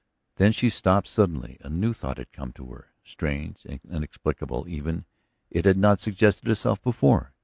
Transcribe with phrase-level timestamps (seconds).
[0.37, 2.87] Then she stopped suddenly; a new thought had come to her.
[3.03, 5.05] Strange, inexplicable even,
[5.51, 7.33] it had not suggested itself before.